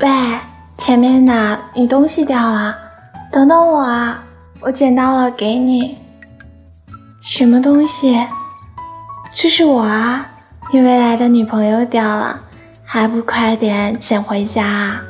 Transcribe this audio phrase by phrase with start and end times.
[0.00, 0.08] 喂
[0.76, 2.76] 前面的你东西掉了。
[3.32, 4.22] 等等我啊
[4.60, 5.98] 我捡到了给你。
[7.20, 8.18] 什么东西？
[9.34, 10.26] 这是我啊
[10.72, 12.40] 你未来的女朋友掉了
[12.84, 15.02] 还不快点捡回家啊。